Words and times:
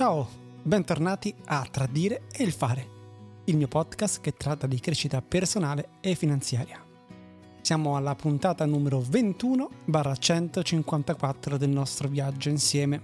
Ciao, 0.00 0.24
bentornati 0.62 1.34
a 1.44 1.68
Tradire 1.70 2.22
e 2.32 2.42
il 2.42 2.52
Fare, 2.52 2.88
il 3.44 3.58
mio 3.58 3.68
podcast 3.68 4.22
che 4.22 4.32
tratta 4.32 4.66
di 4.66 4.80
crescita 4.80 5.20
personale 5.20 5.90
e 6.00 6.14
finanziaria. 6.14 6.82
Siamo 7.60 7.96
alla 7.96 8.14
puntata 8.14 8.64
numero 8.64 9.00
21-154 9.00 11.56
del 11.56 11.68
nostro 11.68 12.08
viaggio 12.08 12.48
insieme. 12.48 13.02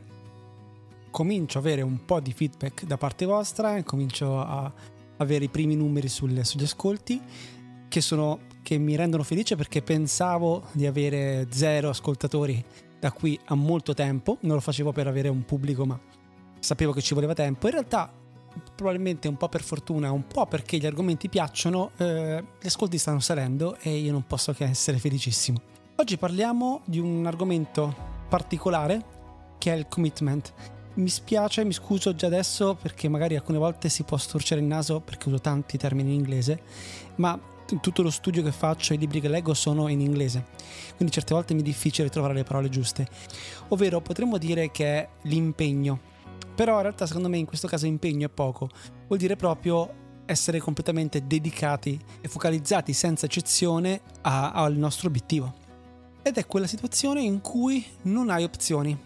Comincio 1.11 1.59
a 1.59 1.61
avere 1.61 1.83
un 1.83 2.07
po' 2.07 2.21
di 2.21 2.33
feedback 2.33 2.87
da 2.87 2.97
parte 2.97 3.27
vostra 3.27 3.77
e 3.77 3.83
comincio 3.83 4.41
a 4.41 4.73
avere 5.19 5.45
i 5.45 5.51
primi 5.51 5.77
numeri 5.77 6.09
sul, 6.09 6.47
sugli 6.47 6.65
ascolti 6.65 7.21
che, 7.89 8.01
sono, 8.01 8.39
che 8.63 8.79
mi 8.79 8.97
rendono 8.97 9.23
felice 9.23 9.55
perché 9.55 9.83
pensavo 9.83 10.69
di 10.73 10.87
avere 10.87 11.49
zero 11.51 11.91
ascoltatori 11.91 12.65
da 12.99 13.13
qui 13.13 13.39
a 13.45 13.55
molto 13.55 13.93
tempo, 13.93 14.39
non 14.41 14.55
lo 14.55 14.63
facevo 14.63 14.93
per 14.93 15.07
avere 15.07 15.29
un 15.29 15.45
pubblico 15.45 15.85
ma 15.85 16.01
sapevo 16.59 16.93
che 16.93 17.01
ci 17.01 17.15
voleva 17.15 17.35
tempo. 17.35 17.67
In 17.67 17.73
realtà, 17.73 18.13
probabilmente 18.75 19.29
un 19.29 19.37
po' 19.37 19.49
per 19.49 19.63
fortuna, 19.63 20.11
un 20.11 20.27
po' 20.27 20.47
perché 20.47 20.79
gli 20.79 20.87
argomenti 20.87 21.29
piacciono, 21.29 21.91
eh, 21.97 22.43
gli 22.61 22.67
ascolti 22.67 22.99
stanno 22.99 23.21
salendo 23.21 23.77
e 23.81 23.97
io 23.97 24.13
non 24.13 24.27
posso 24.27 24.53
che 24.53 24.65
essere 24.65 24.99
felicissimo. 24.99 25.61
Oggi 25.97 26.17
parliamo 26.17 26.83
di 26.85 26.99
un 26.99 27.27
argomento 27.27 27.95
particolare 28.29 29.05
che 29.59 29.73
è 29.73 29.77
il 29.77 29.87
commitment. 29.89 30.53
Mi 30.95 31.09
spiace, 31.09 31.65
mi 31.65 31.73
scuso 31.73 32.15
già 32.15 32.27
adesso 32.27 32.75
perché 32.75 33.09
magari 33.09 33.37
alcune 33.37 33.59
volte 33.59 33.89
si 33.89 34.03
può 34.03 34.17
storcere 34.17 34.61
il 34.61 34.67
naso 34.67 35.01
perché 35.01 35.29
uso 35.29 35.41
tanti 35.41 35.77
termini 35.77 36.11
in 36.11 36.17
inglese, 36.17 36.61
ma 37.17 37.39
tutto 37.81 38.03
lo 38.03 38.11
studio 38.11 38.43
che 38.43 38.53
faccio 38.53 38.93
e 38.93 38.97
i 38.97 38.99
libri 38.99 39.21
che 39.21 39.29
leggo 39.29 39.53
sono 39.53 39.89
in 39.89 40.01
inglese, 40.01 40.45
quindi 40.95 41.13
certe 41.13 41.35
volte 41.35 41.53
mi 41.53 41.61
è 41.61 41.65
difficile 41.65 42.09
trovare 42.09 42.35
le 42.35 42.45
parole 42.45 42.69
giuste. 42.69 43.09
Ovvero 43.69 44.01
potremmo 44.01 44.39
dire 44.39 44.71
che 44.71 44.87
è 44.87 45.09
l'impegno 45.23 46.15
però 46.57 46.77
in 46.77 46.83
realtà 46.83 47.07
secondo 47.07 47.29
me 47.29 47.37
in 47.37 47.45
questo 47.45 47.69
caso 47.69 47.87
impegno 47.87 48.27
è 48.27 48.31
poco, 48.31 48.69
vuol 49.07 49.19
dire 49.19 49.37
proprio 49.37 50.05
essere 50.25 50.59
completamente 50.59 51.27
dedicati 51.27 52.01
e 52.21 52.27
focalizzati 52.27 52.93
senza 52.93 53.27
eccezione 53.27 54.01
a, 54.23 54.53
al 54.53 54.75
nostro 54.75 55.09
obiettivo. 55.09 55.55
Ed 56.23 56.39
è 56.39 56.47
quella 56.47 56.67
situazione 56.67 57.21
in 57.21 57.41
cui 57.41 57.85
non 58.03 58.31
hai 58.31 58.43
opzioni, 58.43 58.99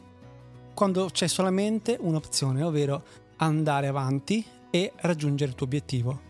quando 0.73 1.11
c'è 1.13 1.27
solamente 1.27 1.99
un'opzione, 2.01 2.63
ovvero 2.63 3.03
andare 3.37 3.89
avanti 3.89 4.43
e 4.71 4.93
raggiungere 4.97 5.51
il 5.51 5.57
tuo 5.57 5.67
obiettivo. 5.67 6.21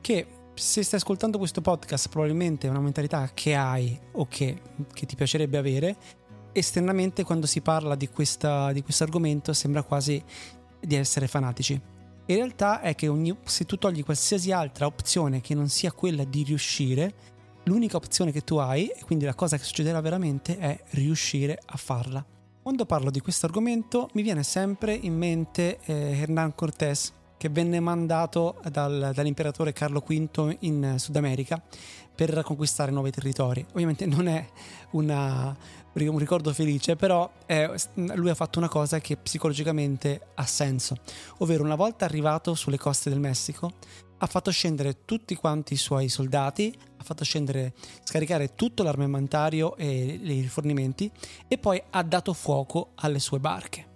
Che 0.00 0.26
se 0.54 0.82
stai 0.84 1.00
ascoltando 1.00 1.36
questo 1.36 1.60
podcast 1.60 2.08
probabilmente 2.08 2.66
è 2.68 2.70
una 2.70 2.80
mentalità 2.80 3.30
che 3.34 3.54
hai 3.54 3.98
o 4.12 4.26
che, 4.28 4.60
che 4.92 5.04
ti 5.04 5.16
piacerebbe 5.16 5.58
avere 5.58 5.96
esternamente 6.54 7.24
quando 7.24 7.46
si 7.46 7.60
parla 7.60 7.94
di, 7.94 8.08
questa, 8.08 8.72
di 8.72 8.82
questo 8.82 9.04
argomento 9.04 9.52
sembra 9.52 9.82
quasi 9.82 10.22
di 10.80 10.94
essere 10.94 11.26
fanatici. 11.26 11.72
In 12.26 12.36
realtà 12.36 12.80
è 12.80 12.94
che 12.94 13.08
ogni, 13.08 13.36
se 13.44 13.66
tu 13.66 13.76
togli 13.76 14.02
qualsiasi 14.02 14.50
altra 14.50 14.86
opzione 14.86 15.42
che 15.42 15.54
non 15.54 15.68
sia 15.68 15.92
quella 15.92 16.24
di 16.24 16.42
riuscire, 16.42 17.12
l'unica 17.64 17.96
opzione 17.96 18.32
che 18.32 18.42
tu 18.42 18.56
hai, 18.56 18.86
e 18.86 19.04
quindi 19.04 19.24
la 19.26 19.34
cosa 19.34 19.58
che 19.58 19.64
succederà 19.64 20.00
veramente, 20.00 20.56
è 20.56 20.82
riuscire 20.90 21.60
a 21.64 21.76
farla. 21.76 22.24
Quando 22.62 22.86
parlo 22.86 23.10
di 23.10 23.20
questo 23.20 23.44
argomento 23.44 24.08
mi 24.14 24.22
viene 24.22 24.42
sempre 24.42 24.94
in 24.94 25.14
mente 25.14 25.80
eh, 25.84 26.18
Hernán 26.18 26.54
Cortés, 26.54 27.12
che 27.36 27.48
venne 27.48 27.80
mandato 27.80 28.60
dal, 28.70 29.12
dall'imperatore 29.14 29.72
Carlo 29.72 30.00
V 30.00 30.56
in 30.60 30.94
Sud 30.98 31.16
America 31.16 31.62
per 32.14 32.42
conquistare 32.42 32.92
nuovi 32.92 33.10
territori. 33.10 33.64
Ovviamente 33.72 34.06
non 34.06 34.28
è 34.28 34.46
una, 34.90 35.56
un 35.92 36.18
ricordo 36.18 36.52
felice, 36.52 36.96
però 36.96 37.30
è, 37.44 37.68
lui 37.94 38.30
ha 38.30 38.34
fatto 38.34 38.58
una 38.58 38.68
cosa 38.68 39.00
che 39.00 39.16
psicologicamente 39.16 40.28
ha 40.34 40.46
senso, 40.46 40.96
ovvero 41.38 41.64
una 41.64 41.74
volta 41.74 42.04
arrivato 42.04 42.54
sulle 42.54 42.78
coste 42.78 43.10
del 43.10 43.20
Messico 43.20 43.72
ha 44.18 44.26
fatto 44.26 44.50
scendere 44.50 45.04
tutti 45.04 45.34
quanti 45.34 45.74
i 45.74 45.76
suoi 45.76 46.08
soldati, 46.08 46.74
ha 46.96 47.04
fatto 47.04 47.24
scendere, 47.24 47.74
scaricare 48.04 48.54
tutto 48.54 48.82
l'armamentario 48.82 49.76
e 49.76 50.18
i 50.22 50.40
rifornimenti 50.40 51.10
e 51.46 51.58
poi 51.58 51.82
ha 51.90 52.02
dato 52.02 52.32
fuoco 52.32 52.92
alle 52.96 53.18
sue 53.18 53.38
barche. 53.38 53.93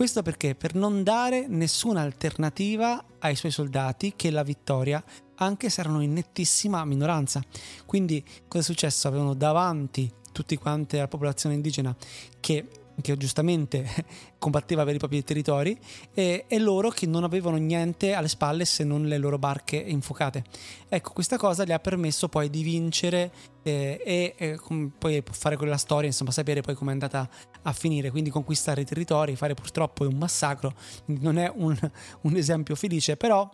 Questo 0.00 0.22
perché? 0.22 0.54
Per 0.54 0.74
non 0.74 1.02
dare 1.02 1.46
nessuna 1.46 2.00
alternativa 2.00 3.04
ai 3.18 3.36
suoi 3.36 3.52
soldati 3.52 4.14
che 4.16 4.30
la 4.30 4.42
vittoria, 4.42 5.04
anche 5.34 5.68
se 5.68 5.82
erano 5.82 6.00
in 6.00 6.14
nettissima 6.14 6.82
minoranza. 6.86 7.42
Quindi 7.84 8.24
cosa 8.48 8.60
è 8.60 8.62
successo? 8.62 9.08
Avevano 9.08 9.34
davanti 9.34 10.10
tutti 10.32 10.56
quanti 10.56 10.96
la 10.96 11.06
popolazione 11.06 11.54
indigena 11.54 11.94
che 12.40 12.66
che 13.00 13.16
giustamente 13.16 13.86
combatteva 14.38 14.84
per 14.84 14.94
i 14.94 14.98
propri 14.98 15.22
territori, 15.22 15.78
e, 16.14 16.44
e, 16.48 16.58
loro 16.58 16.90
che 16.90 17.06
non 17.06 17.24
avevano 17.24 17.56
niente 17.56 18.12
alle 18.12 18.28
spalle 18.28 18.64
se 18.64 18.84
non 18.84 19.06
le 19.06 19.18
loro 19.18 19.38
barche 19.38 19.76
infuocate. 19.76 20.44
Ecco, 20.88 21.12
questa 21.12 21.36
cosa 21.36 21.64
gli 21.64 21.72
ha 21.72 21.78
permesso 21.78 22.28
poi 22.28 22.50
di 22.50 22.62
vincere 22.62 23.32
eh, 23.62 24.00
e 24.04 24.34
eh, 24.36 24.58
poi 24.98 25.22
fare 25.30 25.56
quella 25.56 25.76
storia, 25.76 26.08
insomma, 26.08 26.30
sapere 26.30 26.60
poi 26.60 26.74
come 26.74 26.90
è 26.90 26.92
andata 26.92 27.28
a 27.62 27.72
finire, 27.72 28.10
quindi 28.10 28.30
conquistare 28.30 28.82
i 28.82 28.84
territori, 28.84 29.36
fare 29.36 29.54
purtroppo 29.54 30.06
un 30.06 30.16
massacro, 30.16 30.74
non 31.06 31.38
è 31.38 31.50
un, 31.54 31.76
un 32.22 32.36
esempio 32.36 32.74
felice, 32.74 33.16
però 33.16 33.48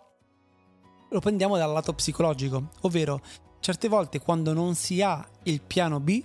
lo 1.08 1.20
prendiamo 1.20 1.56
dal 1.56 1.72
lato 1.72 1.92
psicologico, 1.92 2.70
ovvero 2.82 3.20
certe 3.60 3.88
volte 3.88 4.20
quando 4.20 4.52
non 4.52 4.74
si 4.74 5.02
ha 5.02 5.26
il 5.44 5.60
piano 5.60 6.00
B, 6.00 6.22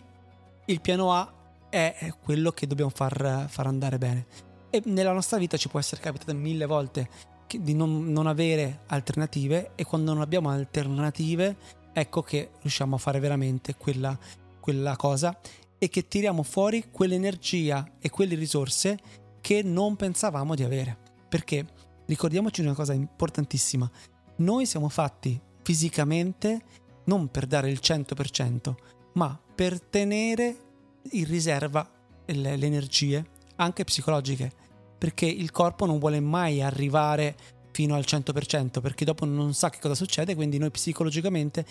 il 0.66 0.82
piano 0.82 1.14
A 1.14 1.34
è 1.72 2.14
quello 2.22 2.52
che 2.52 2.68
dobbiamo 2.68 2.92
far, 2.94 3.48
far 3.48 3.66
andare 3.66 3.98
bene. 3.98 4.26
E 4.70 4.82
nella 4.86 5.14
nostra 5.14 5.38
vita 5.38 5.58
ci 5.58 5.70
può 5.70 5.80
essere 5.80 6.02
capitato 6.02 6.34
mille 6.34 6.66
volte 6.66 7.10
di 7.48 7.74
non, 7.74 8.12
non, 8.12 8.28
avere 8.28 8.82
alternative 8.88 9.72
e 9.76 9.84
quando 9.84 10.14
non 10.14 10.22
abbiamo 10.22 10.50
alternative 10.50 11.58
ecco 11.92 12.22
che 12.22 12.52
riusciamo 12.62 12.96
a 12.96 13.00
fare 13.00 13.20
veramente 13.20 13.76
quella, 13.76 14.18
quella 14.60 14.96
cosa 14.96 15.38
e 15.78 15.90
che 15.90 16.08
tiriamo 16.08 16.44
fuori 16.44 16.90
quell'energia 16.92 17.96
e 18.00 18.10
quelle 18.10 18.36
risorse 18.36 18.98
che 19.42 19.64
non 19.64 19.96
pensavamo 19.96 20.56
di 20.56 20.64
avere. 20.64 20.98
Perché 21.28 21.66
ricordiamoci 22.06 22.62
una 22.62 22.74
cosa 22.74 22.94
importantissima, 22.94 23.90
noi 24.38 24.66
siamo 24.66 24.90
fatti 24.90 25.40
fisicamente 25.64 26.62
non 27.06 27.30
per 27.30 27.48
dare 27.48 27.70
il 27.70 27.80
100%, 27.82 28.74
ma 29.14 29.38
per 29.56 29.82
tenere 29.82 30.71
in 31.12 31.26
riserva 31.26 31.88
le, 32.26 32.56
le 32.56 32.66
energie, 32.66 33.26
anche 33.56 33.84
psicologiche, 33.84 34.52
perché 34.98 35.26
il 35.26 35.52
corpo 35.52 35.86
non 35.86 36.00
vuole 36.00 36.20
mai 36.20 36.62
arrivare 36.62 37.36
fino 37.72 37.96
al 37.96 38.04
100% 38.06 38.82
perché 38.82 39.06
dopo 39.06 39.26
non 39.26 39.54
sa 39.54 39.70
che 39.70 39.80
cosa 39.80 39.96
succede, 39.96 40.36
quindi 40.36 40.58
noi 40.58 40.72
psicologicamente 40.72 41.66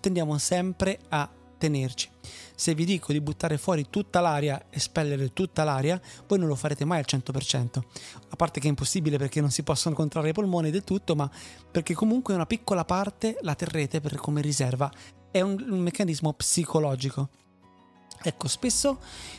tendiamo 0.00 0.38
sempre 0.38 0.98
a 1.08 1.28
tenerci. 1.58 2.08
Se 2.54 2.74
vi 2.74 2.86
dico 2.86 3.12
di 3.12 3.20
buttare 3.20 3.58
fuori 3.58 3.86
tutta 3.90 4.20
l'aria, 4.20 4.66
espellere 4.70 5.34
tutta 5.34 5.62
l'aria, 5.62 6.00
voi 6.26 6.38
non 6.38 6.48
lo 6.48 6.54
farete 6.54 6.86
mai 6.86 6.98
al 6.98 7.04
100%. 7.06 7.82
A 8.30 8.36
parte 8.36 8.60
che 8.60 8.66
è 8.66 8.70
impossibile 8.70 9.18
perché 9.18 9.42
non 9.42 9.50
si 9.50 9.62
possono 9.62 9.94
contrarre 9.94 10.30
i 10.30 10.32
polmoni 10.32 10.70
del 10.70 10.84
tutto, 10.84 11.14
ma 11.14 11.30
perché 11.70 11.92
comunque 11.92 12.32
una 12.32 12.46
piccola 12.46 12.84
parte 12.84 13.36
la 13.42 13.54
terrete 13.54 14.00
per 14.00 14.16
come 14.16 14.40
riserva. 14.40 14.90
È 15.30 15.42
un, 15.42 15.62
un 15.68 15.80
meccanismo 15.80 16.32
psicologico. 16.32 17.28
Ecco, 18.22 18.48
spesso 18.48 18.98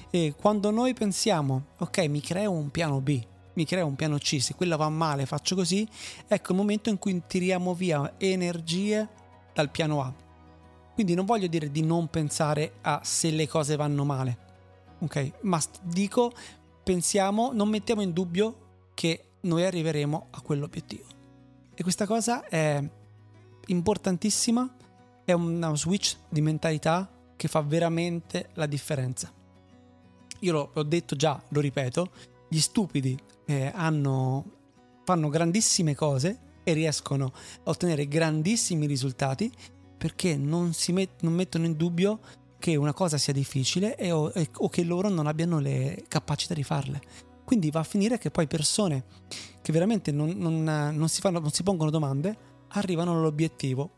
eh, 0.10 0.34
quando 0.36 0.72
noi 0.72 0.94
pensiamo, 0.94 1.66
ok, 1.78 2.00
mi 2.08 2.20
creo 2.20 2.52
un 2.52 2.72
piano 2.72 3.00
B, 3.00 3.22
mi 3.54 3.66
creo 3.66 3.86
un 3.86 3.96
piano 3.96 4.18
C, 4.18 4.42
se 4.42 4.56
quello 4.56 4.76
va 4.76 4.90
male 4.90 5.28
faccio 5.28 5.56
così, 5.56 5.88
ecco 6.28 6.52
il 6.52 6.58
momento 6.58 6.90
in 6.90 6.98
cui 6.98 7.22
tiriamo 7.28 7.76
via 7.76 8.16
energie 8.18 9.08
dal 9.54 9.70
piano 9.70 10.02
A. 10.02 10.12
Quindi 10.96 11.14
non 11.14 11.26
voglio 11.26 11.48
dire 11.48 11.70
di 11.70 11.84
non 11.84 12.08
pensare 12.08 12.74
a 12.82 13.02
se 13.04 13.30
le 13.30 13.48
cose 13.48 13.76
vanno 13.76 14.04
male, 14.04 14.38
ok? 15.00 15.32
Ma 15.42 15.62
dico, 15.84 16.32
pensiamo, 16.84 17.52
non 17.54 17.70
mettiamo 17.70 18.02
in 18.02 18.14
dubbio 18.14 18.90
che 18.96 19.26
noi 19.42 19.64
arriveremo 19.64 20.28
a 20.32 20.42
quell'obiettivo. 20.42 21.06
E 21.76 21.84
questa 21.84 22.08
cosa 22.08 22.46
è 22.48 22.84
importantissima, 23.68 24.76
è 25.24 25.34
uno 25.34 25.76
switch 25.76 26.18
di 26.30 26.42
mentalità 26.42 27.10
che 27.42 27.48
fa 27.48 27.62
veramente 27.62 28.50
la 28.54 28.68
differenza. 28.68 29.34
Io 30.42 30.70
l'ho, 30.72 30.84
detto 30.84 31.16
già, 31.16 31.42
lo 31.48 31.60
ripeto, 31.60 32.12
gli 32.48 32.60
stupidi 32.60 33.18
eh, 33.48 33.72
hanno, 33.74 34.46
fanno 35.04 35.28
grandissime 35.28 35.96
cose 35.96 36.40
e 36.64 36.74
riescono 36.74 37.34
a 37.34 37.62
ottenere 37.64 38.08
grandissimi 38.08 38.86
risultati 38.86 39.52
perché 39.98 40.38
non, 40.38 40.72
met- 40.90 41.24
non 41.24 41.34
mettono 41.34 41.66
in 41.66 41.76
dubbio 41.76 42.20
che 42.60 42.76
una 42.76 42.94
cosa 42.94 43.18
sia 43.18 43.34
difficile 43.34 43.96
e 43.96 44.12
o, 44.12 44.32
e, 44.36 44.48
o 44.58 44.70
che 44.70 44.84
loro 44.84 45.10
non 45.10 45.26
abbiano 45.26 45.58
le 45.58 46.04
capacità 46.08 46.54
di 46.54 46.62
farle. 46.62 47.02
Quindi 47.44 47.72
va 47.72 47.80
a 47.80 47.84
finire 47.84 48.20
che 48.20 48.30
poi 48.30 48.46
persone 48.46 49.04
che 49.64 49.74
veramente 49.74 50.12
non, 50.12 50.30
non, 50.38 50.64
non, 50.64 51.10
si, 51.10 51.22
fanno, 51.22 51.40
non 51.40 51.50
si 51.50 51.64
pongono 51.64 51.90
domande 51.90 52.38
arrivano 52.68 53.14
all'obiettivo. 53.14 53.90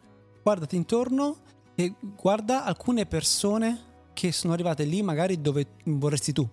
Guardati 0.41 0.77
intorno 0.77 1.39
e 1.75 1.93
guarda 1.99 2.65
alcune 2.65 3.05
persone 3.05 3.91
che 4.13 4.31
sono 4.31 4.53
arrivate 4.53 4.83
lì 4.83 5.01
magari 5.01 5.41
dove 5.41 5.67
vorresti 5.85 6.31
tu, 6.31 6.47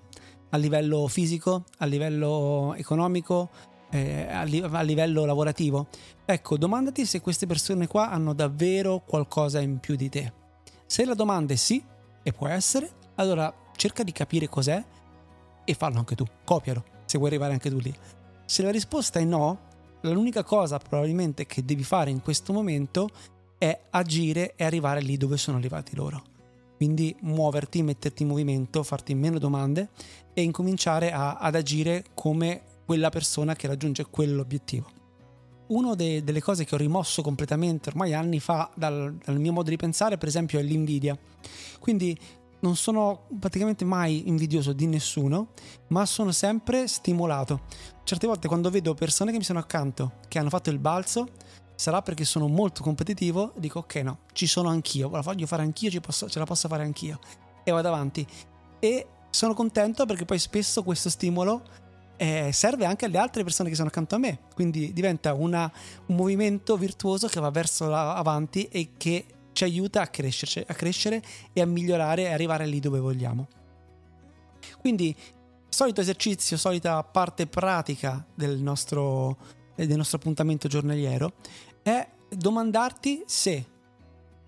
a 0.51 0.57
livello 0.57 1.07
fisico, 1.09 1.65
a 1.79 1.85
livello 1.85 2.75
economico, 2.77 3.51
eh, 3.91 4.27
a, 4.31 4.43
li- 4.43 4.61
a 4.63 4.83
livello 4.83 5.25
lavorativo? 5.25 5.89
Ecco, 6.25 6.57
domandati 6.57 7.05
se 7.05 7.21
queste 7.21 7.47
persone 7.47 7.87
qua 7.87 8.11
hanno 8.11 8.33
davvero 8.33 9.03
qualcosa 9.07 9.61
in 9.61 9.79
più 9.79 9.97
di 9.97 10.09
te. 10.09 10.33
Se 10.87 11.05
la 11.05 11.15
domanda 11.15 11.53
è 11.53 11.57
sì, 11.57 11.83
e 12.23 12.33
può 12.33 12.49
essere, 12.49 12.91
allora 13.17 13.53
cerca 13.77 14.03
di 14.03 14.13
capire 14.13 14.49
cos'è 14.49 14.83
e 15.65 15.75
fallo 15.75 15.99
anche 15.99 16.15
tu, 16.15 16.25
copialo, 16.45 16.85
se 17.05 17.19
vuoi 17.19 17.31
arrivare 17.31 17.53
anche 17.53 17.71
tu 17.71 17.79
lì. 17.79 17.95
Se 18.45 18.63
la 18.63 18.71
risposta 18.71 19.21
è 19.21 19.25
no, 19.25 19.69
l'unica 20.03 20.43
cosa 20.43 20.79
probabilmente 20.79 21.47
che 21.47 21.65
devi 21.65 21.85
fare 21.85 22.11
in 22.11 22.23
questo 22.23 22.53
momento 22.53 23.09
è 23.09 23.40
agire 23.91 24.55
e 24.57 24.65
arrivare 24.65 25.01
lì 25.01 25.17
dove 25.17 25.37
sono 25.37 25.59
arrivati 25.59 25.95
loro. 25.95 26.23
Quindi 26.77 27.15
muoverti, 27.21 27.83
metterti 27.83 28.23
in 28.23 28.29
movimento, 28.29 28.83
farti 28.83 29.15
meno 29.15 29.39
domande 29.39 29.91
e 30.33 30.41
incominciare 30.43 31.13
a, 31.13 31.37
ad 31.37 31.55
agire 31.55 32.07
come 32.15 32.63
quella 32.87 33.11
persona 33.11 33.55
che 33.55 33.67
raggiunge 33.67 34.07
quell'obiettivo. 34.07 34.91
Una 35.69 35.95
delle 35.95 36.41
cose 36.41 36.65
che 36.65 36.75
ho 36.75 36.79
rimosso 36.79 37.23
completamente 37.23 37.91
ormai 37.91 38.15
anni 38.15 38.41
fa 38.41 38.71
dal, 38.75 39.15
dal 39.15 39.39
mio 39.39 39.53
modo 39.53 39.69
di 39.69 39.77
pensare, 39.77 40.17
per 40.17 40.27
esempio, 40.27 40.59
è 40.59 40.63
l'invidia. 40.63 41.17
Quindi 41.79 42.19
non 42.61 42.77
sono 42.77 43.27
praticamente 43.39 43.85
mai 43.85 44.29
invidioso 44.29 44.73
di 44.73 44.87
nessuno, 44.87 45.49
ma 45.89 46.05
sono 46.07 46.33
sempre 46.33 46.89
stimolato. 46.89 47.61
Certe 48.05 48.27
volte 48.27 48.49
quando 48.49 48.71
vedo 48.71 48.95
persone 48.95 49.31
che 49.33 49.39
mi 49.39 49.45
sono 49.45 49.59
accanto, 49.59 50.13
che 50.29 50.39
hanno 50.39 50.49
fatto 50.49 50.71
il 50.71 50.79
balzo, 50.79 51.29
sarà 51.81 52.03
perché 52.03 52.27
sono 52.27 52.47
molto 52.47 52.83
competitivo, 52.83 53.55
dico 53.57 53.79
ok 53.79 53.95
no, 53.97 54.19
ci 54.33 54.47
sono 54.47 54.69
anch'io, 54.69 55.09
la 55.09 55.23
voglio 55.23 55.47
fare 55.47 55.63
anch'io, 55.63 55.99
posso, 56.03 56.29
ce 56.29 56.39
la 56.39 56.45
posso 56.45 56.69
fare 56.69 56.83
anch'io 56.83 57.19
e 57.65 57.71
vado 57.71 57.89
avanti. 57.89 58.27
E 58.79 59.07
sono 59.31 59.55
contento 59.55 60.05
perché 60.05 60.27
poi 60.27 60.39
spesso 60.39 60.83
questo 60.83 61.09
stimolo 61.09 61.63
eh, 62.19 62.51
serve 62.53 62.85
anche 62.85 63.07
alle 63.07 63.17
altre 63.17 63.43
persone 63.45 63.71
che 63.71 63.77
sono 63.77 63.89
accanto 63.89 64.15
a 64.15 64.19
me, 64.19 64.41
quindi 64.55 64.93
diventa 64.93 65.33
una, 65.33 65.73
un 66.05 66.17
movimento 66.17 66.77
virtuoso 66.77 67.29
che 67.29 67.41
va 67.41 67.49
verso 67.49 67.89
la, 67.89 68.15
avanti 68.15 68.65
e 68.65 68.91
che 68.99 69.25
ci 69.53 69.65
aiuta 69.65 70.03
a, 70.03 70.07
crescerci, 70.09 70.63
a 70.67 70.75
crescere 70.75 71.23
e 71.55 71.63
a 71.63 71.67
migliorare 71.67 72.25
e 72.25 72.33
arrivare 72.33 72.67
lì 72.67 72.79
dove 72.79 73.01
vogliamo. 73.01 73.49
Quindi, 74.81 75.17
solito 75.67 76.03
esercizio, 76.03 76.59
solita 76.59 77.03
parte 77.05 77.47
pratica 77.47 78.23
del 78.35 78.61
nostro, 78.61 79.39
del 79.75 79.97
nostro 79.97 80.19
appuntamento 80.19 80.69
giornaliero 80.69 81.33
è 81.83 82.09
domandarti 82.29 83.23
se 83.27 83.67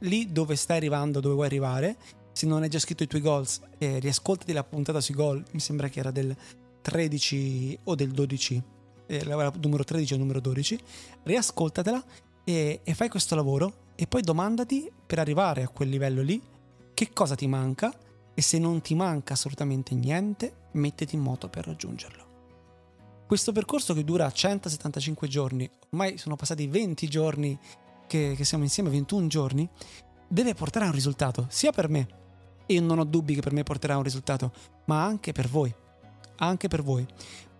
lì 0.00 0.32
dove 0.32 0.56
stai 0.56 0.78
arrivando, 0.78 1.20
dove 1.20 1.34
vuoi 1.34 1.46
arrivare, 1.46 1.96
se 2.32 2.46
non 2.46 2.62
hai 2.62 2.68
già 2.68 2.78
scritto 2.78 3.02
i 3.02 3.06
tuoi 3.06 3.20
goals, 3.20 3.60
eh, 3.78 3.98
riascoltati 3.98 4.52
la 4.52 4.64
puntata 4.64 5.00
sui 5.00 5.14
goal, 5.14 5.42
mi 5.52 5.60
sembra 5.60 5.88
che 5.88 6.00
era 6.00 6.10
del 6.10 6.34
13 6.80 7.78
o 7.84 7.94
del 7.94 8.10
12, 8.10 8.62
eh, 9.06 9.24
numero 9.60 9.84
13 9.84 10.14
o 10.14 10.16
numero 10.16 10.40
12, 10.40 10.78
riascoltatela 11.24 12.04
e, 12.44 12.80
e 12.82 12.94
fai 12.94 13.08
questo 13.08 13.34
lavoro 13.34 13.90
e 13.94 14.06
poi 14.06 14.22
domandati 14.22 14.90
per 15.06 15.18
arrivare 15.18 15.62
a 15.62 15.68
quel 15.68 15.88
livello 15.88 16.22
lì 16.22 16.40
che 16.94 17.12
cosa 17.12 17.34
ti 17.34 17.46
manca 17.46 17.92
e 18.34 18.42
se 18.42 18.58
non 18.58 18.80
ti 18.80 18.94
manca 18.94 19.34
assolutamente 19.34 19.94
niente, 19.94 20.68
mettiti 20.72 21.14
in 21.14 21.20
moto 21.20 21.48
per 21.48 21.66
raggiungerlo. 21.66 22.31
Questo 23.32 23.52
percorso 23.52 23.94
che 23.94 24.04
dura 24.04 24.30
175 24.30 25.26
giorni, 25.26 25.66
ormai 25.88 26.18
sono 26.18 26.36
passati 26.36 26.66
20 26.66 27.08
giorni 27.08 27.58
che, 28.06 28.34
che 28.36 28.44
siamo 28.44 28.62
insieme, 28.62 28.90
21 28.90 29.26
giorni, 29.26 29.66
deve 30.28 30.52
portare 30.52 30.84
a 30.84 30.88
un 30.88 30.94
risultato, 30.94 31.46
sia 31.48 31.72
per 31.72 31.88
me, 31.88 32.08
e 32.66 32.78
non 32.78 32.98
ho 32.98 33.04
dubbi 33.04 33.34
che 33.34 33.40
per 33.40 33.54
me 33.54 33.62
porterà 33.62 33.94
a 33.94 33.96
un 33.96 34.02
risultato, 34.02 34.52
ma 34.84 35.02
anche 35.02 35.32
per 35.32 35.48
voi. 35.48 35.74
Anche 36.36 36.68
per 36.68 36.82
voi. 36.82 37.06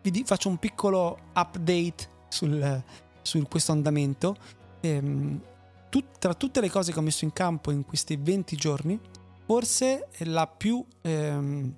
Vi 0.02 0.24
faccio 0.26 0.50
un 0.50 0.58
piccolo 0.58 1.18
update 1.34 2.06
sul, 2.28 2.84
su 3.22 3.42
questo 3.48 3.72
andamento. 3.72 4.36
Ehm, 4.82 5.40
tut, 5.88 6.18
tra 6.18 6.34
tutte 6.34 6.60
le 6.60 6.68
cose 6.68 6.92
che 6.92 6.98
ho 6.98 7.02
messo 7.02 7.24
in 7.24 7.32
campo 7.32 7.70
in 7.70 7.86
questi 7.86 8.16
20 8.16 8.56
giorni, 8.56 9.00
forse 9.46 10.08
la 10.18 10.46
più 10.46 10.84
ehm, 11.00 11.74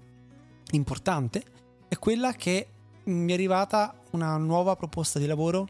importante 0.72 1.44
è 1.86 1.96
quella 1.96 2.32
che 2.32 2.70
mi 3.04 3.30
è 3.30 3.34
arrivata 3.34 3.94
una 4.12 4.36
nuova 4.36 4.76
proposta 4.76 5.18
di 5.18 5.26
lavoro 5.26 5.68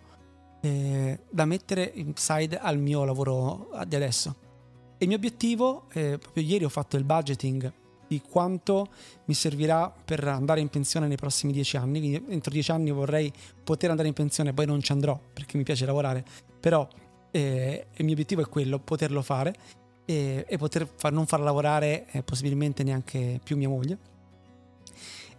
eh, 0.61 1.19
da 1.31 1.45
mettere 1.45 1.91
in 1.95 2.13
side 2.17 2.59
al 2.59 2.79
mio 2.79 3.05
lavoro 3.05 3.71
di 3.87 3.97
adesso. 3.97 4.37
E 4.97 5.05
il 5.05 5.09
mio 5.09 5.17
obiettivo, 5.17 5.87
eh, 5.93 6.19
proprio 6.19 6.45
ieri 6.45 6.65
ho 6.65 6.69
fatto 6.69 6.97
il 6.97 7.05
budgeting 7.05 7.73
di 8.07 8.21
quanto 8.21 8.89
mi 9.25 9.35
servirà 9.35 9.93
per 10.05 10.27
andare 10.27 10.61
in 10.61 10.69
pensione 10.69 11.07
nei 11.07 11.17
prossimi 11.17 11.53
dieci 11.53 11.77
anni. 11.77 11.99
Quindi 11.99 12.25
entro 12.33 12.51
dieci 12.51 12.71
anni 12.71 12.91
vorrei 12.91 13.33
poter 13.63 13.91
andare 13.91 14.09
in 14.09 14.15
pensione, 14.15 14.53
poi 14.53 14.67
non 14.67 14.81
ci 14.81 14.93
andrò 14.93 15.19
perché 15.33 15.57
mi 15.57 15.65
piace 15.65 15.85
lavorare, 15.87 16.25
però 16.61 16.87
eh, 17.31 17.87
il 17.97 18.05
mio 18.05 18.13
obiettivo 18.13 18.43
è 18.43 18.47
quello, 18.47 18.79
poterlo 18.79 19.21
fare 19.23 19.55
e, 20.05 20.45
e 20.49 20.57
poter 20.57 20.89
far, 20.95 21.13
non 21.13 21.27
far 21.27 21.41
lavorare 21.41 22.07
eh, 22.11 22.23
possibilmente 22.23 22.83
neanche 22.83 23.41
più 23.43 23.57
mia 23.57 23.69
moglie. 23.69 23.99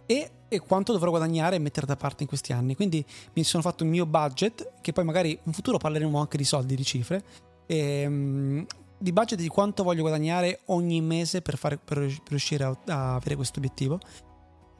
E, 0.06 0.30
e, 0.48 0.58
quanto 0.60 0.92
dovrò 0.92 1.10
guadagnare 1.10 1.56
e 1.56 1.58
mettere 1.58 1.86
da 1.86 1.96
parte 1.96 2.22
in 2.22 2.28
questi 2.28 2.52
anni. 2.52 2.76
Quindi 2.76 3.04
mi 3.34 3.44
sono 3.44 3.62
fatto 3.62 3.82
il 3.82 3.90
mio 3.90 4.06
budget, 4.06 4.74
che 4.80 4.92
poi 4.92 5.04
magari 5.04 5.38
in 5.42 5.52
futuro 5.52 5.78
parleremo 5.78 6.18
anche 6.18 6.36
di 6.36 6.44
soldi, 6.44 6.76
di 6.76 6.84
cifre. 6.84 7.22
E, 7.66 8.06
um, 8.06 8.66
di 8.98 9.12
budget 9.12 9.38
di 9.38 9.48
quanto 9.48 9.82
voglio 9.82 10.00
guadagnare 10.02 10.60
ogni 10.66 11.00
mese 11.00 11.42
per, 11.42 11.58
fare, 11.58 11.76
per 11.76 11.98
riuscire 12.28 12.64
a, 12.64 12.76
a 12.86 13.14
avere 13.16 13.36
questo 13.36 13.58
obiettivo. 13.58 13.98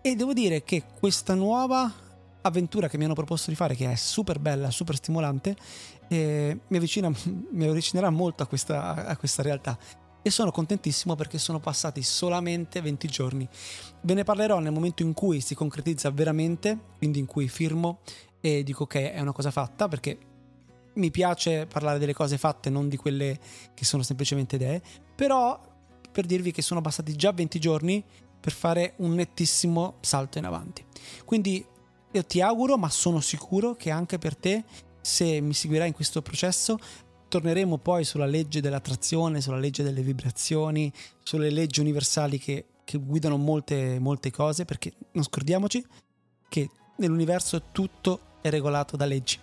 E 0.01 0.15
devo 0.15 0.33
dire 0.33 0.63
che 0.63 0.85
questa 0.99 1.35
nuova 1.35 1.93
avventura 2.43 2.89
che 2.89 2.97
mi 2.97 3.05
hanno 3.05 3.15
proposto 3.15 3.51
di 3.51 3.57
fare, 3.57 3.75
che 3.75 3.91
è 3.91 3.97
super 3.97 4.39
bella, 4.39 4.71
super 4.71 4.95
stimolante, 4.97 5.57
eh, 6.09 6.59
mi 6.69 6.77
avvicinerà 7.67 8.11
molto 8.11 8.43
a 8.43 8.47
questa, 8.47 9.07
a 9.07 9.17
questa 9.17 9.43
realtà. 9.43 9.77
E 10.27 10.31
sono 10.31 10.51
contentissimo 10.51 11.15
perché 11.15 11.39
sono 11.39 11.61
passati 11.61 12.03
solamente 12.03 12.81
20 12.81 13.07
giorni. 13.07 13.49
Ve 14.01 14.15
ne 14.15 14.25
parlerò 14.25 14.59
nel 14.59 14.73
momento 14.73 15.05
in 15.05 15.13
cui 15.13 15.41
si 15.41 15.55
concretizza 15.55 16.11
veramente, 16.11 16.77
quindi 16.99 17.21
in 17.21 17.27
cui 17.27 17.47
firmo 17.47 18.01
e 18.41 18.65
dico 18.65 18.83
ok, 18.83 18.95
è 18.97 19.21
una 19.21 19.31
cosa 19.31 19.53
fatta, 19.53 19.87
perché 19.87 20.19
mi 20.95 21.13
piace 21.13 21.67
parlare 21.67 22.01
delle 22.01 22.13
cose 22.13 22.39
fatte, 22.39 22.71
non 22.71 22.89
di 22.89 22.97
quelle 22.97 23.39
che 23.73 23.85
sono 23.85 24.03
semplicemente 24.03 24.57
idee, 24.57 24.83
però 25.15 25.61
per 26.11 26.27
dirvi 26.27 26.51
che 26.51 26.61
sono 26.61 26.81
passati 26.81 27.15
già 27.15 27.31
20 27.31 27.61
giorni 27.61 28.05
per 28.41 28.51
fare 28.51 28.95
un 28.97 29.15
nettissimo 29.15 29.99
salto 30.01 30.39
in 30.39 30.45
avanti. 30.45 30.85
Quindi 31.25 31.65
io 32.11 32.25
ti 32.25 32.41
auguro, 32.41 32.77
ma 32.77 32.91
sono 32.91 33.21
sicuro 33.21 33.77
che 33.77 33.93
anche 33.93 34.19
per 34.19 34.35
te, 34.35 34.65
se 35.01 35.41
mi 35.41 35.55
seguirai 35.55 35.87
in 35.87 35.95
questo 35.95 36.21
processo, 36.21 36.79
torneremo 37.29 37.79
poi 37.79 38.05
sulla 38.05 38.27
legge 38.27 38.61
dell'attrazione, 38.61 39.41
sulla 39.41 39.59
legge 39.59 39.83
delle 39.83 40.03
vibrazioni, 40.03 40.93
sulle 41.23 41.51
leggi 41.51 41.81
universali 41.81 42.39
che, 42.39 42.67
che 42.85 42.99
guidano 42.99 43.37
molte, 43.37 43.99
molte 43.99 44.31
cose, 44.31 44.65
perché 44.65 44.93
non 45.13 45.25
scordiamoci 45.25 45.85
che 46.49 46.71
nell'universo 46.97 47.63
tutto 47.73 48.21
è 48.41 48.51
regolato 48.51 48.97
da 48.97 49.05
leggi, 49.05 49.39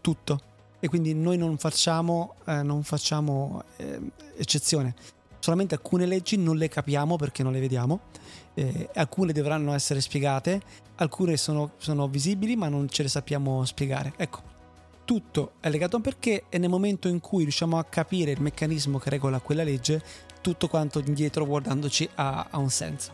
tutto. 0.00 0.48
E 0.80 0.88
quindi 0.88 1.14
noi 1.14 1.36
non 1.36 1.58
facciamo, 1.58 2.36
eh, 2.46 2.62
non 2.62 2.82
facciamo 2.82 3.62
eh, 3.76 4.00
eccezione. 4.36 4.94
Solamente 5.38 5.74
alcune 5.74 6.06
leggi 6.06 6.36
non 6.36 6.56
le 6.56 6.68
capiamo 6.68 7.16
perché 7.16 7.42
non 7.42 7.52
le 7.52 7.60
vediamo, 7.60 8.00
eh, 8.54 8.88
alcune 8.94 9.32
dovranno 9.32 9.72
essere 9.72 10.00
spiegate, 10.00 10.60
alcune 10.96 11.36
sono, 11.36 11.72
sono 11.78 12.08
visibili 12.08 12.56
ma 12.56 12.68
non 12.68 12.88
ce 12.88 13.02
le 13.02 13.08
sappiamo 13.08 13.64
spiegare. 13.64 14.12
Ecco, 14.16 14.42
tutto 15.10 15.54
è 15.58 15.68
legato 15.68 15.96
a 15.96 15.98
un 15.98 16.04
perché 16.04 16.44
e 16.48 16.58
nel 16.58 16.68
momento 16.68 17.08
in 17.08 17.18
cui 17.18 17.42
riusciamo 17.42 17.76
a 17.76 17.84
capire 17.84 18.30
il 18.30 18.40
meccanismo 18.40 19.00
che 19.00 19.10
regola 19.10 19.40
quella 19.40 19.64
legge, 19.64 20.00
tutto 20.40 20.68
quanto 20.68 21.02
indietro 21.04 21.44
guardandoci 21.44 22.08
ha, 22.14 22.46
ha 22.48 22.58
un 22.58 22.70
senso. 22.70 23.10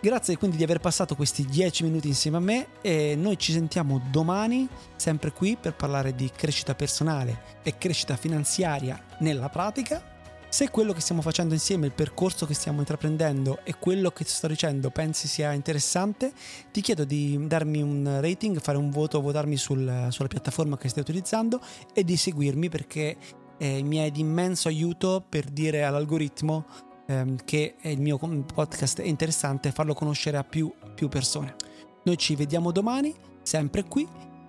Grazie 0.00 0.36
quindi 0.36 0.58
di 0.58 0.62
aver 0.62 0.78
passato 0.78 1.16
questi 1.16 1.44
10 1.44 1.82
minuti 1.82 2.06
insieme 2.06 2.36
a 2.36 2.40
me 2.40 2.66
e 2.82 3.16
noi 3.16 3.36
ci 3.36 3.50
sentiamo 3.50 4.00
domani 4.12 4.68
sempre 4.94 5.32
qui 5.32 5.56
per 5.60 5.74
parlare 5.74 6.14
di 6.14 6.30
crescita 6.30 6.76
personale 6.76 7.58
e 7.64 7.76
crescita 7.76 8.14
finanziaria 8.14 9.02
nella 9.18 9.48
pratica 9.48 10.11
se 10.52 10.68
quello 10.68 10.92
che 10.92 11.00
stiamo 11.00 11.22
facendo 11.22 11.54
insieme, 11.54 11.86
il 11.86 11.94
percorso 11.94 12.44
che 12.44 12.52
stiamo 12.52 12.80
intraprendendo 12.80 13.60
e 13.64 13.74
quello 13.78 14.10
che 14.10 14.24
sto 14.26 14.48
dicendo 14.48 14.90
pensi 14.90 15.26
sia 15.26 15.52
interessante, 15.52 16.30
ti 16.70 16.82
chiedo 16.82 17.04
di 17.04 17.46
darmi 17.46 17.80
un 17.80 18.18
rating, 18.20 18.60
fare 18.60 18.76
un 18.76 18.90
voto, 18.90 19.22
votarmi 19.22 19.56
sul, 19.56 20.08
sulla 20.10 20.28
piattaforma 20.28 20.76
che 20.76 20.90
stai 20.90 21.00
utilizzando 21.04 21.58
e 21.94 22.04
di 22.04 22.18
seguirmi 22.18 22.68
perché 22.68 23.16
eh, 23.56 23.82
mi 23.82 23.96
è 23.96 24.10
di 24.10 24.20
immenso 24.20 24.68
aiuto 24.68 25.24
per 25.26 25.46
dire 25.46 25.84
all'algoritmo 25.84 26.66
ehm, 27.06 27.38
che 27.46 27.76
il 27.80 28.02
mio 28.02 28.18
podcast 28.18 29.00
è 29.00 29.06
interessante 29.06 29.68
e 29.70 29.72
farlo 29.72 29.94
conoscere 29.94 30.36
a 30.36 30.44
più, 30.44 30.70
più 30.94 31.08
persone. 31.08 31.56
Noi 32.04 32.18
ci 32.18 32.36
vediamo 32.36 32.72
domani, 32.72 33.14
sempre 33.40 33.84
qui. 33.84 34.06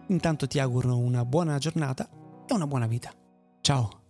Intanto 0.08 0.48
ti 0.48 0.60
auguro 0.60 0.98
una 0.98 1.24
buona 1.24 1.58
giornata 1.60 2.10
e 2.46 2.54
una 2.54 2.68
buona 2.68 2.88
vita. 2.88 3.10
Ciao! 3.62 4.03